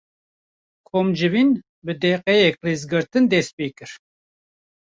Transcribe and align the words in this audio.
Komcivîn, 0.89 1.51
bi 1.85 1.93
deqeyek 2.01 2.55
rêzgirtin 2.65 3.23
dest 3.31 3.51
pê 3.57 3.67
kir 3.77 3.91